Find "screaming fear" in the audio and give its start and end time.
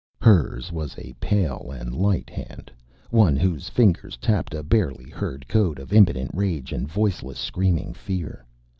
7.37-8.43